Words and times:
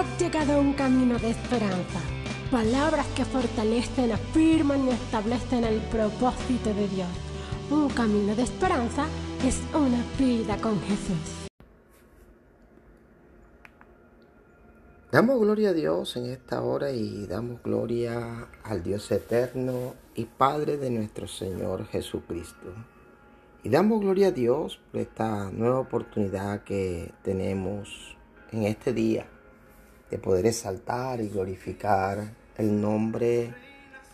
has 0.00 0.18
llegado 0.18 0.54
a 0.54 0.58
un 0.58 0.72
camino 0.72 1.18
de 1.18 1.30
esperanza. 1.30 2.00
Palabras 2.50 3.06
que 3.14 3.24
fortalecen, 3.24 4.12
afirman 4.12 4.86
y 4.86 4.90
establecen 4.90 5.64
el 5.64 5.78
propósito 5.90 6.72
de 6.72 6.88
Dios. 6.88 7.08
Un 7.70 7.90
camino 7.90 8.34
de 8.34 8.42
esperanza 8.42 9.04
es 9.46 9.60
una 9.74 10.02
vida 10.18 10.56
con 10.56 10.80
Jesús. 10.80 11.48
Damos 15.12 15.38
gloria 15.38 15.70
a 15.70 15.72
Dios 15.74 16.16
en 16.16 16.30
esta 16.30 16.62
hora 16.62 16.92
y 16.92 17.26
damos 17.26 17.62
gloria 17.62 18.48
al 18.62 18.82
Dios 18.82 19.10
eterno 19.12 19.94
y 20.14 20.24
Padre 20.24 20.78
de 20.78 20.88
nuestro 20.88 21.28
Señor 21.28 21.86
Jesucristo. 21.88 22.72
Y 23.62 23.68
damos 23.68 24.00
gloria 24.00 24.28
a 24.28 24.32
Dios 24.32 24.80
por 24.90 25.02
esta 25.02 25.50
nueva 25.50 25.80
oportunidad 25.80 26.62
que 26.62 27.12
tenemos 27.22 28.16
en 28.50 28.62
este 28.62 28.94
día 28.94 29.26
de 30.10 30.18
poder 30.18 30.46
exaltar 30.46 31.20
y 31.20 31.28
glorificar 31.28 32.34
el 32.56 32.80
nombre 32.80 33.54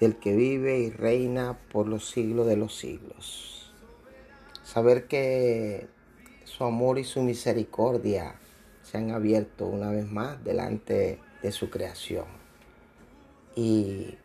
del 0.00 0.16
que 0.16 0.34
vive 0.34 0.78
y 0.78 0.90
reina 0.90 1.58
por 1.70 1.88
los 1.88 2.08
siglos 2.10 2.46
de 2.46 2.56
los 2.56 2.76
siglos. 2.76 3.72
Saber 4.64 5.06
que 5.06 5.88
su 6.44 6.64
amor 6.64 6.98
y 6.98 7.04
su 7.04 7.22
misericordia 7.22 8.36
se 8.82 8.98
han 8.98 9.10
abierto 9.10 9.66
una 9.66 9.90
vez 9.90 10.10
más 10.10 10.42
delante 10.42 11.20
de 11.42 11.52
su 11.52 11.70
creación. 11.70 12.26
Y 13.54 14.16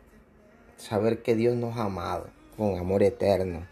saber 0.76 1.22
que 1.22 1.34
Dios 1.34 1.56
nos 1.56 1.76
ha 1.76 1.84
amado 1.84 2.28
con 2.56 2.78
amor 2.78 3.02
eterno 3.02 3.66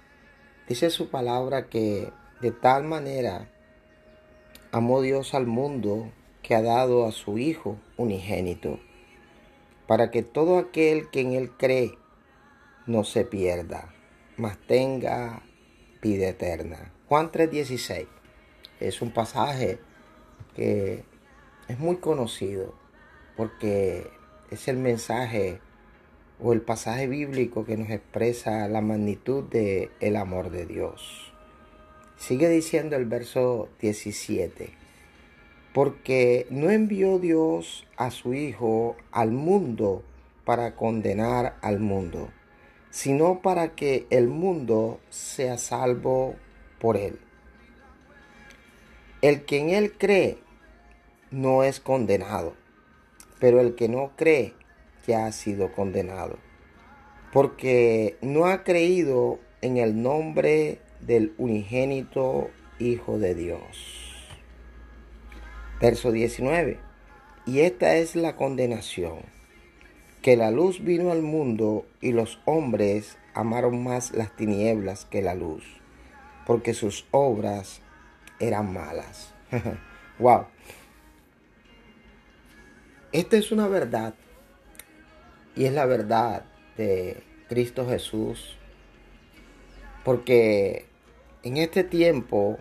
Dice 0.69 0.91
su 0.91 1.10
palabra 1.10 1.69
que 1.69 2.10
de 2.41 2.50
tal 2.50 2.83
manera 2.83 3.48
amó 4.72 5.00
Dios 5.00 5.33
al 5.33 5.47
mundo 5.47 6.10
que 6.46 6.55
ha 6.55 6.62
dado 6.62 7.06
a 7.06 7.10
su 7.10 7.38
Hijo 7.38 7.77
unigénito, 7.97 8.78
para 9.89 10.12
que 10.12 10.22
todo 10.22 10.58
aquel 10.58 11.11
que 11.11 11.20
en 11.22 11.33
Él 11.33 11.50
cree 11.50 11.98
no 12.86 13.03
se 13.03 13.25
pierda, 13.25 13.92
mas 14.36 14.56
tenga 14.69 15.42
vida 16.00 16.28
eterna. 16.28 16.92
Juan 17.08 17.33
3:16 17.33 18.06
es 18.78 19.03
un 19.03 19.11
pasaje 19.11 19.80
que 20.55 21.03
es 21.66 21.78
muy 21.80 21.97
conocido 21.97 22.77
porque 23.36 24.08
es 24.53 24.69
el 24.69 24.77
mensaje 24.77 25.58
o 26.41 26.53
el 26.53 26.60
pasaje 26.60 27.08
bíblico 27.08 27.64
que 27.64 27.77
nos 27.77 27.91
expresa 27.91 28.69
la 28.69 28.83
magnitud 28.83 29.42
del 29.42 29.91
el 29.98 30.14
amor 30.14 30.50
de 30.50 30.64
Dios. 30.64 31.33
Sigue 32.16 32.48
diciendo 32.48 32.94
el 32.94 33.06
verso 33.06 33.69
17, 33.81 34.86
porque 35.77 36.46
no 36.48 36.70
envió 36.70 37.19
Dios 37.19 37.86
a 37.98 38.10
su 38.10 38.32
Hijo 38.32 38.96
al 39.12 39.30
mundo 39.30 40.02
para 40.46 40.74
condenar 40.74 41.58
al 41.60 41.80
mundo, 41.80 42.30
sino 42.88 43.42
para 43.42 43.74
que 43.74 44.06
el 44.08 44.27
mundo 44.27 45.00
sea 45.10 45.58
salvo 45.58 46.34
por 46.80 46.97
él. 46.97 47.19
El 49.20 49.44
que 49.44 49.58
en 49.58 49.69
él 49.69 49.92
cree 49.98 50.38
no 51.30 51.62
es 51.62 51.78
condenado, 51.78 52.54
pero 53.38 53.60
el 53.60 53.74
que 53.74 53.91
no 53.91 54.12
cree 54.16 54.54
ya 55.06 55.27
ha 55.27 55.32
sido 55.32 55.74
condenado, 55.74 56.38
porque 57.34 58.16
no 58.22 58.47
ha 58.47 58.64
creído 58.64 59.41
en 59.60 59.77
el 59.77 60.00
nombre 60.02 60.80
del 61.02 61.34
unigénito 61.36 62.48
Hijo 62.78 63.19
de 63.19 63.34
Dios. 63.34 64.06
Verso 65.80 66.10
19. 66.10 66.78
Y 67.44 67.60
esta 67.60 67.96
es 67.96 68.16
la 68.16 68.34
condenación, 68.34 69.19
que 70.22 70.36
la 70.36 70.50
luz 70.50 70.82
vino 70.82 71.12
al 71.12 71.22
mundo 71.22 71.87
y 72.00 72.12
los 72.12 72.41
hombres 72.44 73.19
amaron 73.34 73.84
más 73.84 74.12
las 74.12 74.34
tinieblas 74.34 75.04
que 75.04 75.22
la 75.22 75.34
luz, 75.34 75.62
porque 76.47 76.75
sus 76.75 77.06
obras 77.10 77.82
eran 78.41 78.72
malas. 78.72 79.34
wow. 80.19 80.47
Esta 83.12 83.36
es 83.36 83.53
una 83.53 83.69
verdad 83.69 84.15
y 85.54 85.66
es 85.66 85.72
la 85.72 85.86
verdad 85.86 86.44
de 86.76 87.22
Cristo 87.48 87.88
Jesús. 87.88 88.56
Porque 90.04 90.86
en 91.42 91.56
este 91.56 91.84
tiempo 91.84 92.59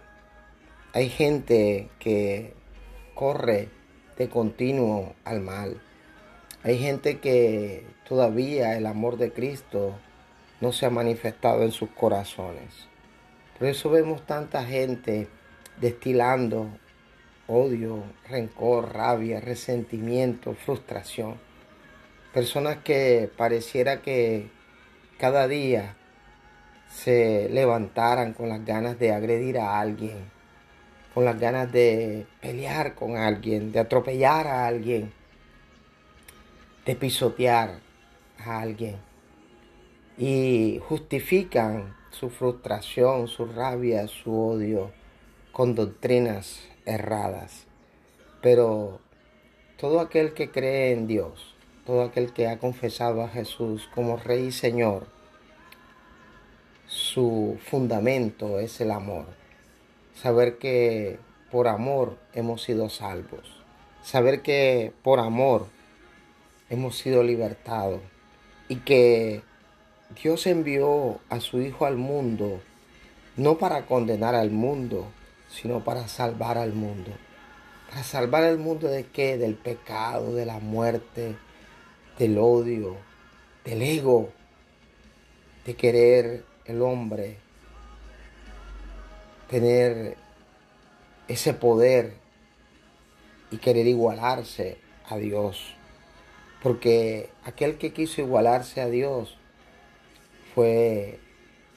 hay 0.93 1.09
gente 1.09 1.89
que 1.99 2.53
corre 3.15 3.69
de 4.17 4.29
continuo 4.29 5.15
al 5.23 5.41
mal. 5.41 5.81
Hay 6.61 6.77
gente 6.77 7.19
que 7.19 7.87
todavía 8.07 8.77
el 8.77 8.85
amor 8.85 9.17
de 9.17 9.31
Cristo 9.31 9.95
no 10.61 10.71
se 10.71 10.85
ha 10.85 10.89
manifestado 10.89 11.63
en 11.63 11.71
sus 11.71 11.89
corazones. 11.89 12.87
Por 13.57 13.67
eso 13.67 13.89
vemos 13.89 14.25
tanta 14.25 14.63
gente 14.65 15.27
destilando 15.79 16.67
odio, 17.47 18.03
rencor, 18.27 18.93
rabia, 18.93 19.39
resentimiento, 19.39 20.53
frustración. 20.53 21.35
Personas 22.33 22.77
que 22.77 23.29
pareciera 23.37 24.01
que 24.01 24.49
cada 25.17 25.47
día 25.47 25.95
se 26.89 27.49
levantaran 27.49 28.33
con 28.33 28.49
las 28.49 28.65
ganas 28.65 28.99
de 28.99 29.11
agredir 29.11 29.57
a 29.59 29.79
alguien, 29.79 30.34
con 31.15 31.23
las 31.23 31.39
ganas 31.39 31.71
de 31.71 32.27
pelear 32.41 32.93
con 32.93 33.15
alguien, 33.15 33.71
de 33.71 33.79
atropellar 33.79 34.47
a 34.47 34.67
alguien, 34.67 35.13
de 36.85 36.95
pisotear 36.97 37.79
a 38.37 38.59
alguien. 38.59 38.97
Y 40.17 40.81
justifican 40.89 41.95
su 42.11 42.29
frustración, 42.29 43.29
su 43.29 43.45
rabia, 43.45 44.09
su 44.09 44.37
odio 44.37 44.91
con 45.53 45.73
doctrinas 45.73 46.59
erradas. 46.85 47.65
Pero 48.41 48.99
todo 49.77 50.01
aquel 50.01 50.33
que 50.33 50.51
cree 50.51 50.91
en 50.91 51.07
Dios, 51.07 51.55
todo 51.85 52.03
aquel 52.03 52.33
que 52.33 52.49
ha 52.49 52.59
confesado 52.59 53.23
a 53.23 53.29
Jesús 53.29 53.89
como 53.95 54.17
Rey 54.17 54.47
y 54.47 54.51
Señor, 54.51 55.07
su 56.87 57.57
fundamento 57.63 58.59
es 58.59 58.81
el 58.81 58.91
amor. 58.91 59.44
Saber 60.25 60.57
que 60.57 61.19
por 61.51 61.67
amor 61.67 62.17
hemos 62.33 62.63
sido 62.63 62.89
salvos. 62.89 63.61
Saber 64.01 64.41
que 64.41 64.91
por 65.03 65.19
amor 65.19 65.67
hemos 66.71 66.97
sido 66.97 67.21
libertados. 67.21 68.01
Y 68.67 68.77
que 68.77 69.43
Dios 70.19 70.47
envió 70.47 71.19
a 71.29 71.39
su 71.41 71.61
Hijo 71.61 71.85
al 71.85 71.97
mundo 71.97 72.59
no 73.37 73.59
para 73.59 73.85
condenar 73.85 74.33
al 74.33 74.49
mundo, 74.49 75.05
sino 75.47 75.83
para 75.83 76.07
salvar 76.07 76.57
al 76.57 76.73
mundo. 76.73 77.11
Para 77.91 78.01
salvar 78.01 78.45
al 78.45 78.57
mundo 78.57 78.87
de 78.87 79.03
qué? 79.05 79.37
Del 79.37 79.53
pecado, 79.53 80.33
de 80.33 80.47
la 80.47 80.57
muerte, 80.57 81.35
del 82.17 82.39
odio, 82.39 82.97
del 83.63 83.83
ego, 83.83 84.31
de 85.67 85.75
querer 85.75 86.43
el 86.65 86.81
hombre 86.81 87.44
tener 89.49 90.17
ese 91.27 91.53
poder 91.53 92.13
y 93.51 93.57
querer 93.57 93.87
igualarse 93.87 94.77
a 95.07 95.17
Dios. 95.17 95.75
Porque 96.61 97.29
aquel 97.43 97.77
que 97.77 97.93
quiso 97.93 98.21
igualarse 98.21 98.81
a 98.81 98.87
Dios 98.87 99.37
fue 100.53 101.19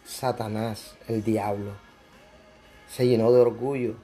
Satanás, 0.05 0.97
el 1.09 1.23
diablo. 1.23 1.73
Se 2.89 3.07
llenó 3.07 3.31
de 3.33 3.41
orgullo 3.41 3.97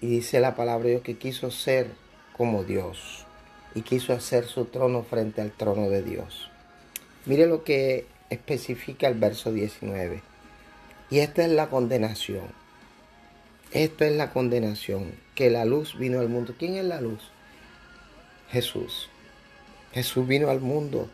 y 0.00 0.06
dice 0.06 0.38
la 0.40 0.54
palabra 0.54 0.84
de 0.84 0.90
Dios 0.90 1.02
que 1.02 1.18
quiso 1.18 1.50
ser 1.50 1.90
como 2.36 2.62
Dios 2.62 3.26
y 3.74 3.82
quiso 3.82 4.12
hacer 4.12 4.44
su 4.44 4.66
trono 4.66 5.02
frente 5.02 5.40
al 5.40 5.50
trono 5.50 5.88
de 5.88 6.02
Dios. 6.02 6.50
Mire 7.26 7.46
lo 7.46 7.64
que 7.64 8.06
especifica 8.30 9.08
el 9.08 9.14
verso 9.14 9.52
19. 9.52 10.22
Y 11.10 11.18
esta 11.18 11.44
es 11.44 11.50
la 11.50 11.68
condenación. 11.68 12.63
Esto 13.74 14.04
es 14.04 14.12
la 14.12 14.30
condenación, 14.30 15.16
que 15.34 15.50
la 15.50 15.64
luz 15.64 15.98
vino 15.98 16.20
al 16.20 16.28
mundo. 16.28 16.54
¿Quién 16.56 16.76
es 16.76 16.84
la 16.84 17.00
luz? 17.00 17.32
Jesús. 18.48 19.08
Jesús 19.92 20.28
vino 20.28 20.48
al 20.48 20.60
mundo 20.60 21.10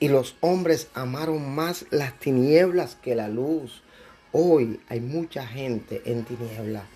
y 0.00 0.08
los 0.08 0.34
hombres 0.40 0.88
amaron 0.94 1.54
más 1.54 1.86
las 1.90 2.18
tinieblas 2.18 2.96
que 2.96 3.14
la 3.14 3.28
luz. 3.28 3.84
Hoy 4.32 4.80
hay 4.88 5.00
mucha 5.00 5.46
gente 5.46 6.02
en 6.04 6.24
tiniebla 6.24 6.86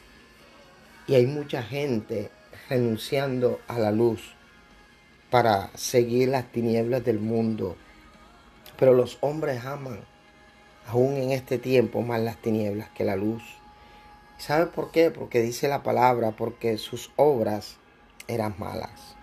y 1.07 1.15
hay 1.15 1.27
mucha 1.27 1.63
gente 1.63 2.33
renunciando 2.69 3.61
a 3.69 3.79
la 3.79 3.93
luz 3.93 4.35
para 5.31 5.71
seguir 5.77 6.31
las 6.31 6.51
tinieblas 6.51 7.05
del 7.05 7.21
mundo. 7.21 7.77
Pero 8.77 8.93
los 8.93 9.19
hombres 9.21 9.65
aman, 9.65 10.01
aún 10.89 11.15
en 11.15 11.31
este 11.31 11.59
tiempo, 11.59 12.03
más 12.03 12.21
las 12.21 12.43
tinieblas 12.43 12.91
que 12.91 13.05
la 13.05 13.15
luz. 13.15 13.45
¿Sabe 14.39 14.67
por 14.67 14.91
qué? 14.91 15.11
Porque 15.11 15.41
dice 15.41 15.69
la 15.69 15.83
palabra, 15.83 16.33
porque 16.33 16.77
sus 16.79 17.11
obras 17.17 17.79
eran 18.29 18.55
malas. 18.59 19.17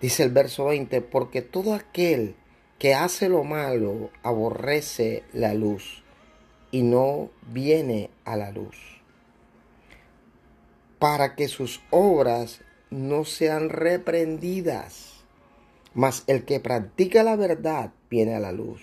Dice 0.00 0.22
el 0.22 0.30
verso 0.30 0.66
20, 0.66 1.00
porque 1.02 1.42
todo 1.42 1.74
aquel 1.74 2.36
que 2.78 2.94
hace 2.94 3.28
lo 3.28 3.42
malo 3.44 4.10
aborrece 4.22 5.24
la 5.32 5.54
luz 5.54 6.04
y 6.70 6.82
no 6.82 7.30
viene 7.50 8.10
a 8.24 8.36
la 8.36 8.52
luz, 8.52 8.76
para 10.98 11.34
que 11.34 11.48
sus 11.48 11.80
obras 11.90 12.60
no 12.90 13.24
sean 13.24 13.70
reprendidas. 13.70 15.14
Mas 15.94 16.22
el 16.26 16.44
que 16.44 16.60
practica 16.60 17.22
la 17.22 17.34
verdad 17.34 17.92
viene 18.10 18.34
a 18.34 18.40
la 18.40 18.52
luz, 18.52 18.82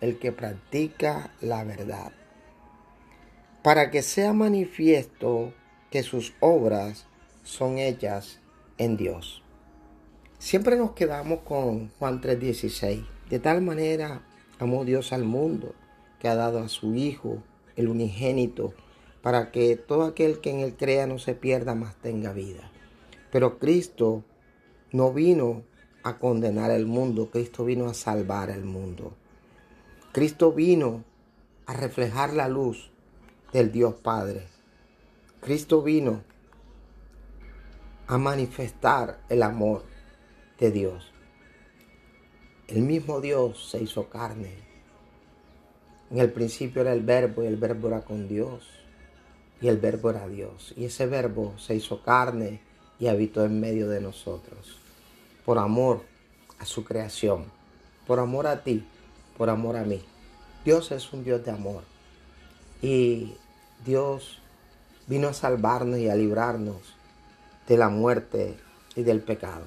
el 0.00 0.18
que 0.18 0.30
practica 0.30 1.32
la 1.40 1.64
verdad, 1.64 2.12
para 3.62 3.92
que 3.92 4.02
sea 4.02 4.32
manifiesto 4.32 5.52
que 5.90 6.02
sus 6.02 6.34
obras 6.40 7.06
son 7.44 7.78
hechas 7.78 8.40
en 8.76 8.96
Dios. 8.96 9.42
Siempre 10.38 10.76
nos 10.76 10.92
quedamos 10.92 11.40
con 11.44 11.90
Juan 11.98 12.20
3:16. 12.20 13.04
De 13.30 13.38
tal 13.38 13.62
manera 13.62 14.22
amó 14.58 14.84
Dios 14.84 15.12
al 15.12 15.24
mundo 15.24 15.74
que 16.18 16.28
ha 16.28 16.34
dado 16.34 16.58
a 16.58 16.68
su 16.68 16.94
Hijo, 16.94 17.42
el 17.76 17.88
unigénito, 17.88 18.74
para 19.22 19.52
que 19.52 19.76
todo 19.76 20.04
aquel 20.04 20.40
que 20.40 20.50
en 20.50 20.60
él 20.60 20.76
crea 20.76 21.06
no 21.06 21.18
se 21.18 21.34
pierda, 21.34 21.74
mas 21.74 21.94
tenga 21.96 22.32
vida. 22.32 22.70
Pero 23.30 23.58
Cristo 23.58 24.24
no 24.90 25.12
vino 25.12 25.62
a 26.02 26.18
condenar 26.18 26.72
el 26.72 26.86
mundo, 26.86 27.30
Cristo 27.30 27.64
vino 27.64 27.86
a 27.86 27.94
salvar 27.94 28.50
el 28.50 28.64
mundo. 28.64 29.14
Cristo 30.10 30.52
vino 30.52 31.04
a 31.66 31.74
reflejar 31.74 32.34
la 32.34 32.48
luz 32.48 32.91
del 33.52 33.70
Dios 33.70 33.94
Padre. 33.96 34.46
Cristo 35.40 35.82
vino 35.82 36.22
a 38.06 38.18
manifestar 38.18 39.20
el 39.28 39.42
amor 39.42 39.84
de 40.58 40.70
Dios. 40.70 41.12
El 42.68 42.82
mismo 42.82 43.20
Dios 43.20 43.70
se 43.70 43.82
hizo 43.82 44.08
carne. 44.08 44.54
En 46.10 46.18
el 46.18 46.32
principio 46.32 46.82
era 46.82 46.92
el 46.92 47.02
verbo 47.02 47.42
y 47.42 47.46
el 47.46 47.56
verbo 47.56 47.88
era 47.88 48.02
con 48.02 48.28
Dios. 48.28 48.66
Y 49.60 49.68
el 49.68 49.78
verbo 49.78 50.10
era 50.10 50.26
Dios. 50.28 50.72
Y 50.76 50.86
ese 50.86 51.06
verbo 51.06 51.54
se 51.58 51.74
hizo 51.74 52.02
carne 52.02 52.60
y 52.98 53.08
habitó 53.08 53.44
en 53.44 53.60
medio 53.60 53.88
de 53.88 54.00
nosotros. 54.00 54.78
Por 55.44 55.58
amor 55.58 56.02
a 56.58 56.64
su 56.64 56.84
creación. 56.84 57.46
Por 58.06 58.18
amor 58.18 58.46
a 58.46 58.62
ti. 58.62 58.84
Por 59.36 59.50
amor 59.50 59.76
a 59.76 59.84
mí. 59.84 60.02
Dios 60.64 60.92
es 60.92 61.12
un 61.12 61.24
Dios 61.24 61.44
de 61.44 61.50
amor. 61.50 61.91
Y 62.82 63.34
Dios 63.86 64.40
vino 65.06 65.28
a 65.28 65.32
salvarnos 65.32 65.98
y 65.98 66.08
a 66.08 66.16
librarnos 66.16 66.94
de 67.68 67.76
la 67.76 67.88
muerte 67.88 68.58
y 68.96 69.02
del 69.02 69.20
pecado. 69.20 69.66